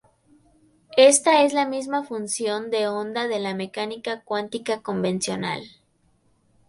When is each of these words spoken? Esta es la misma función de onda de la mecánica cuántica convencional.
Esta 0.97 1.43
es 1.43 1.53
la 1.53 1.67
misma 1.67 2.03
función 2.03 2.71
de 2.71 2.87
onda 2.87 3.27
de 3.27 3.37
la 3.39 3.53
mecánica 3.53 4.21
cuántica 4.23 4.81
convencional. 4.81 5.61